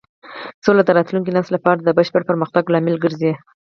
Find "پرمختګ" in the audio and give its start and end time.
2.29-2.63